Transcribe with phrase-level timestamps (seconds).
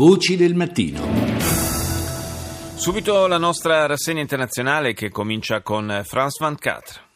[0.00, 0.98] Voci del mattino.
[2.74, 7.09] Subito la nostra rassegna internazionale che comincia con France 24.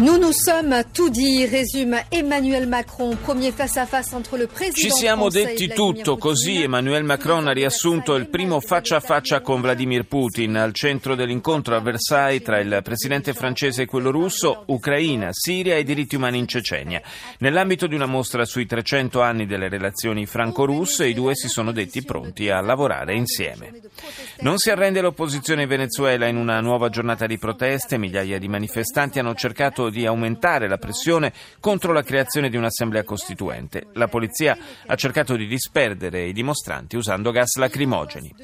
[0.00, 5.28] Nous nous sommes tout dit, résume Emmanuel Macron, premier face-à-face entre le président Ci siamo
[5.28, 6.18] français detti Vladimir tutto, Poutine.
[6.18, 11.16] così Emmanuel Macron ha riassunto il primo faccia a faccia con Vladimir Putin al centro
[11.16, 16.38] dell'incontro a Versailles tra il presidente francese e quello russo, Ucraina, Siria e diritti umani
[16.38, 17.02] in Cecenia.
[17.38, 22.04] Nell'ambito di una mostra sui 300 anni delle relazioni franco-russe, i due si sono detti
[22.04, 23.72] pronti a lavorare insieme.
[24.42, 29.18] Non si arrende l'opposizione in Venezuela in una nuova giornata di proteste, migliaia di manifestanti
[29.18, 33.86] hanno cercato di aumentare la pressione contro la creazione di un'assemblea costituente.
[33.94, 34.56] La polizia
[34.86, 38.34] ha cercato di disperdere i dimostranti usando gas lacrimogeni.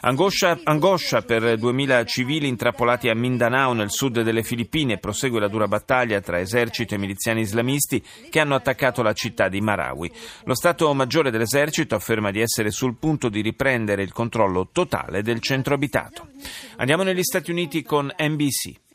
[0.00, 4.98] Angoscia, angoscia per 2000 civili intrappolati a Mindanao nel sud delle Filippine.
[4.98, 9.60] Prosegue la dura battaglia tra esercito e miliziani islamisti che hanno attaccato la città di
[9.60, 10.10] Marawi.
[10.44, 15.40] Lo Stato Maggiore dell'esercito afferma di essere sul punto di riprendere il controllo totale del
[15.40, 16.28] centro abitato.
[16.76, 18.91] Andiamo negli Stati Uniti con NBC.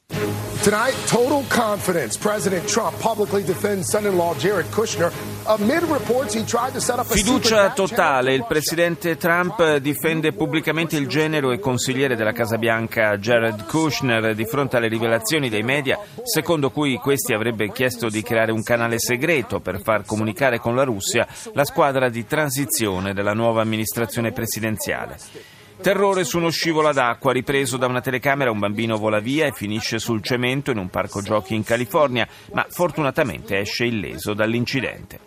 [0.68, 2.18] Tonight, total confidence.
[2.18, 5.14] President Trump publicly defends son-in-law Jared Kushner
[5.46, 8.34] amid reports he tried to set up a Fiducia totale.
[8.34, 14.46] Il presidente Trump difende pubblicamente il genero e consigliere della Casa Bianca Jared Kushner di
[14.46, 19.62] fronte alle rivelazioni dei media secondo cui questi avrebbe chiesto di creare un canale segreto
[19.62, 25.56] per far comunicare con la Russia la squadra di transizione della nuova amministrazione presidenziale.
[25.81, 29.99] Terrore su uno scivolo d'acqua, ripreso da una telecamera, un bambino vola via e finisce
[29.99, 35.19] sul cemento in un parco giochi in California, ma fortunatamente esce illeso dall'incidente.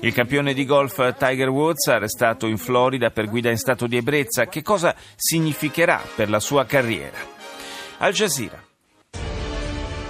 [0.00, 4.48] Il campione di golf Tiger Woods, arrestato in Florida per guida in stato di ebbrezza,
[4.48, 7.16] che cosa significherà per la sua carriera?
[7.98, 8.70] Al Jazeera.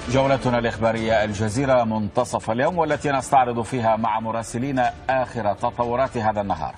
[0.08, 6.74] جولتنا الإخبارية الجزيرة منتصف اليوم والتي نستعرض فيها مع مراسلين آخر تطورات هذا النهار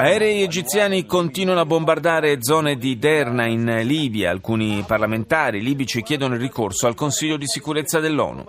[0.00, 4.30] Aerei egiziani continuano a bombardare zone di Derna in Libia.
[4.30, 8.44] Alcuni parlamentari libici chiedono il ricorso al Consiglio di sicurezza dell'ONU.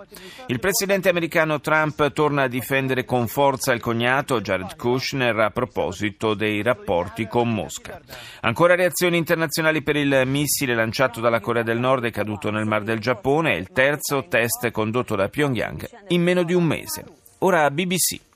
[0.46, 6.34] Il presidente americano Trump torna a difendere con forza il cognato Jared Kushner a proposito
[6.34, 8.00] dei rapporti con Mosca.
[8.40, 12.82] Ancora reazioni internazionali per il missile lanciato dalla Corea del Nord e caduto nel Mar
[12.82, 17.04] del Giappone, il terzo test condotto da Pyongyang in meno di un mese.
[17.38, 18.32] Ora BBC.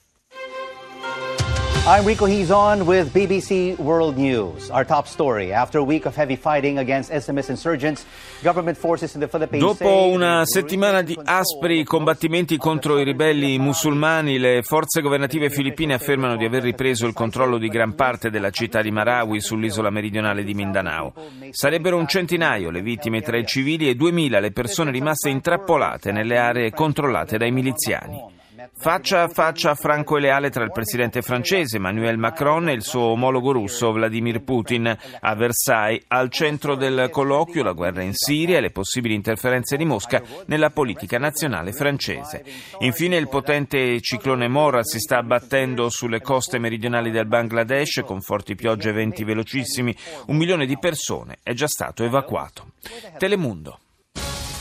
[1.89, 4.69] I'm Rico Hizon with BBC World News.
[4.69, 5.55] Our top story.
[5.55, 8.05] After a week of heavy fighting against Islamist insurgents,
[8.43, 14.39] government forces in the Philippines Dopo una settimana di aspri combattimenti contro i ribelli musulmani,
[14.39, 18.83] le forze governative filippine affermano di aver ripreso il controllo di gran parte della città
[18.83, 21.15] di Marawi sull'isola meridionale di Mindanao.
[21.53, 26.37] Sarebbero un centinaio le vittime tra i civili e 2000 le persone rimaste intrappolate nelle
[26.37, 28.38] aree controllate dai miliziani.
[28.81, 33.07] Faccia a faccia franco e leale tra il presidente francese Emmanuel Macron e il suo
[33.07, 38.61] omologo russo Vladimir Putin a Versailles, al centro del colloquio la guerra in Siria e
[38.61, 42.45] le possibili interferenze di Mosca nella politica nazionale francese.
[42.79, 48.55] Infine il potente ciclone Mora si sta abbattendo sulle coste meridionali del Bangladesh con forti
[48.55, 49.95] piogge e venti velocissimi.
[50.27, 52.71] Un milione di persone è già stato evacuato.
[53.19, 53.81] Telemundo.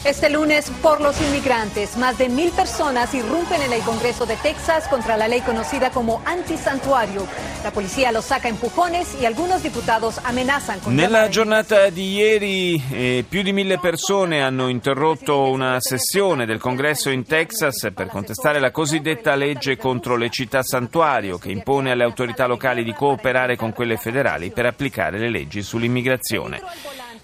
[0.08, 4.88] Este lunes, por los inmigrantes, más de mil personas irrumpen en el Congreso de Texas
[4.88, 7.28] contra la ley conocida como antisantuario.
[7.62, 12.82] La policía los saca a empujones y algunos diputados amenazan con Nella giornata di ieri
[12.90, 18.62] eh, più di mille persone hanno interrotto una sessione del congresso in Texas per contestare
[18.62, 23.74] la cosiddetta legge contro le città santuario che impone alle autorità locali di cooperare con
[23.74, 26.62] quelle federali per applicare le leggi sull'immigrazione.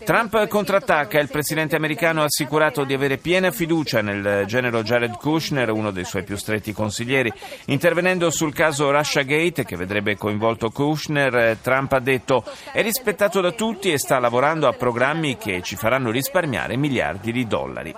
[0.04, 5.72] Trump contrattacca, il presidente americano ha assicurato di avere piena fiducia nel genero Jared Kushner,
[5.72, 7.32] uno dei suoi più stretti consiglieri.
[7.68, 12.44] Intervenendo sul caso Russiagate, che vedrebbe coinvolto Kushner, Trump ha detto
[12.74, 17.48] è rispettato da tutti e sta lavorando a programmi che ci faranno risparmiare miliardi di
[17.48, 17.96] dollari.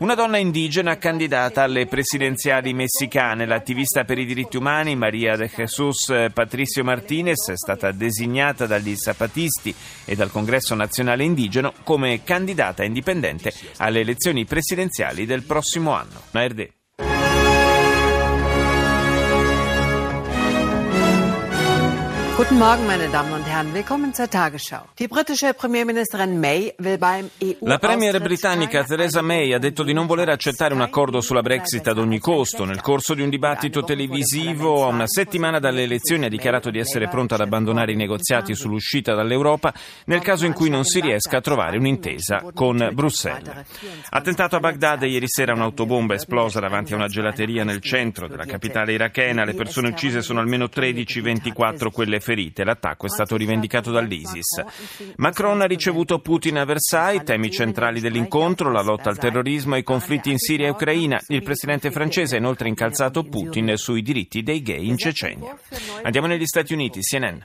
[0.00, 6.12] Una donna indigena candidata alle presidenziali messicane, l'attivista per i diritti umani Maria de Jesus
[6.34, 9.74] Patricio Martinez è stata designata dagli zapatisti
[10.04, 11.36] e dal Congresso nazionale indigeno
[11.84, 16.22] come candidata indipendente alle elezioni presidenziali del prossimo anno.
[22.38, 23.74] Guten Morgen, meine Damen und Herren.
[23.74, 24.82] Willkommen zur Tagesschau.
[24.96, 29.92] Die britische Premierministerin May will beim EU La premier britannica Theresa May ha detto di
[29.92, 32.64] non voler accettare un accordo sulla Brexit ad ogni costo.
[32.64, 37.08] Nel corso di un dibattito televisivo a una settimana dalle elezioni ha dichiarato di essere
[37.08, 39.74] pronta ad abbandonare i negoziati sull'uscita dall'Europa
[40.04, 43.64] nel caso in cui non si riesca a trovare un'intesa con Bruxelles.
[44.10, 48.92] Attentato a Baghdad ieri sera un'autobomba esplosa davanti a una gelateria nel centro della capitale
[48.92, 49.44] irachena.
[49.44, 52.26] Le persone uccise sono almeno 13, 24 quelle ferite.
[52.64, 54.64] L'attacco è stato rivendicato dall'ISIS.
[55.16, 59.82] Macron ha ricevuto Putin a Versailles, temi centrali dell'incontro, la lotta al terrorismo e i
[59.82, 61.20] conflitti in Siria e Ucraina.
[61.28, 65.56] Il presidente francese ha inoltre incalzato Putin sui diritti dei gay in Cecenia.
[66.02, 67.38] Andiamo negli Stati Uniti, CNN.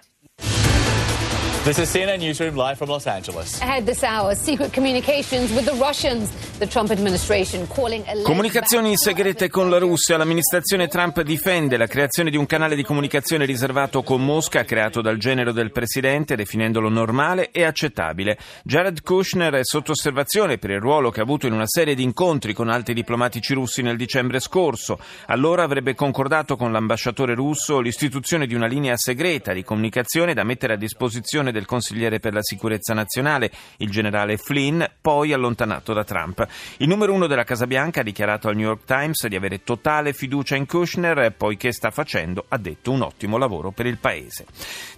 [1.64, 3.62] This is CNN Newsroom live from Los Angeles.
[3.62, 6.30] Ahead this hour, secret communications with the Russians.
[6.58, 10.18] The Trump administration calling a Comunicazioni segrete con la Russia.
[10.18, 15.16] L'amministrazione Trump difende la creazione di un canale di comunicazione riservato con Mosca, creato dal
[15.16, 18.38] genero del presidente, definendolo normale e accettabile.
[18.64, 22.04] Jared Kushner è sotto osservazione per il ruolo che ha avuto in una serie di
[22.04, 25.00] incontri con alti diplomatici russi nel dicembre scorso.
[25.28, 30.74] Allora avrebbe concordato con l'ambasciatore russo l'istituzione di una linea segreta di comunicazione da mettere
[30.74, 36.46] a disposizione del consigliere per la sicurezza nazionale, il generale Flynn, poi allontanato da Trump.
[36.78, 40.12] Il numero uno della Casa Bianca ha dichiarato al New York Times di avere totale
[40.12, 44.46] fiducia in Kushner, poiché sta facendo, ha detto, un ottimo lavoro per il paese.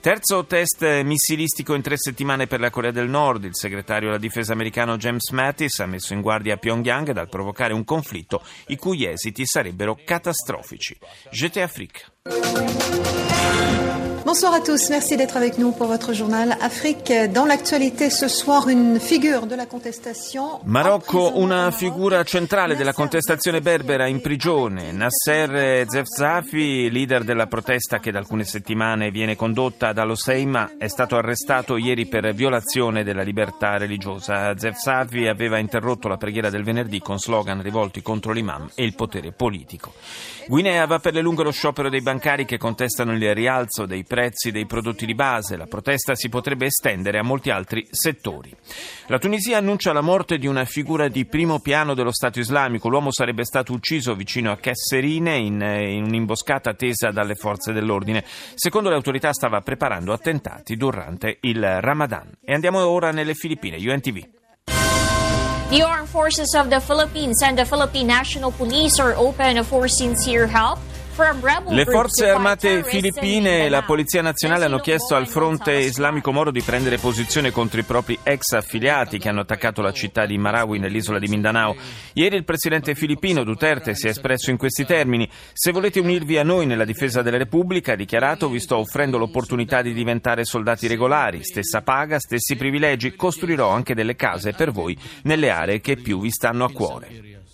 [0.02, 3.44] Terzo test missilistico in tre settimane per la Corea del Nord.
[3.44, 7.84] Il segretario della difesa americano James Mattis ha messo in guardia Pyongyang dal provocare un
[7.84, 10.98] conflitto i cui esiti sarebbero catastrofici.
[11.30, 12.04] GT Afrique.
[14.26, 17.14] Bonsoir à tous, merci d'être avec nous pour votre journal Afrique.
[17.32, 20.62] Dans l'actualité ce soir, une figure de la contestation.
[20.64, 24.92] Marocco, una figura centrale della contestazione berbera in prigione.
[24.92, 31.18] Nasser Zefzafi, leader della protesta che da alcune settimane viene condotta dallo Seima, è stato
[31.18, 34.58] arrestato ieri per violazione della libertà religiosa.
[34.58, 39.34] Zefzafi aveva interrotto la preghiera del venerdì con slogan rivolti contro l'imam e il potere
[39.34, 39.94] politico.
[40.48, 44.50] Guinea va per le lunghe lo sciopero dei bancari che contestano il rialzo dei prezzi
[44.50, 45.58] dei prodotti di base.
[45.58, 48.50] La protesta si potrebbe estendere a molti altri settori.
[49.08, 52.88] La Tunisia annuncia la morte di una figura di primo piano dello Stato islamico.
[52.88, 58.24] L'uomo sarebbe stato ucciso vicino a Kesserine in, in un'imboscata tesa dalle forze dell'ordine.
[58.54, 62.38] Secondo le autorità stava preparando attentati durante il Ramadan.
[62.42, 64.26] E andiamo ora nelle Filippine, UNTV.
[65.72, 70.48] The armed forces of the Philippines and the Philippine National Police are open for sincere
[70.48, 70.80] help.
[71.70, 76.62] Le forze armate filippine e la Polizia Nazionale hanno chiesto al fronte islamico moro di
[76.62, 81.18] prendere posizione contro i propri ex affiliati che hanno attaccato la città di Marawi nell'isola
[81.18, 81.74] di Mindanao.
[82.16, 85.30] Ieri il presidente filippino Duterte si è espresso in questi termini.
[85.54, 89.82] Se volete unirvi a noi nella difesa della Repubblica, ha dichiarato, vi sto offrendo l'opportunità
[89.82, 95.50] di diventare soldati regolari, stessa paga, stessi privilegi, costruirò anche delle case per voi nelle
[95.50, 97.45] aree che più vi stanno a cuore.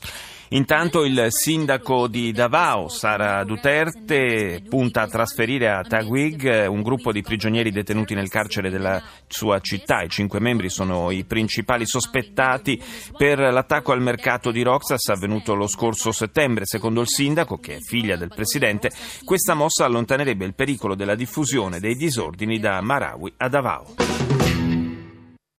[0.53, 7.21] Intanto il sindaco di Davao, Sara Duterte, punta a trasferire a Taguig un gruppo di
[7.21, 10.01] prigionieri detenuti nel carcere della sua città.
[10.01, 12.81] I cinque membri sono i principali sospettati
[13.17, 16.65] per l'attacco al mercato di Roxas avvenuto lo scorso settembre.
[16.65, 18.91] Secondo il sindaco, che è figlia del presidente,
[19.23, 24.10] questa mossa allontanerebbe il pericolo della diffusione dei disordini da Marawi a Davao.